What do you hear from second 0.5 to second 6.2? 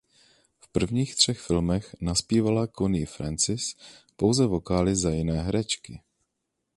V prvních třech filmech nazpívala Connie Francis pouze vokály za jiné herečky.